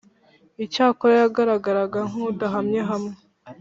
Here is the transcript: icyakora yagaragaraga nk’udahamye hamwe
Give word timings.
icyakora 0.65 1.13
yagaragaraga 1.23 1.99
nk’udahamye 2.09 2.81
hamwe 2.89 3.15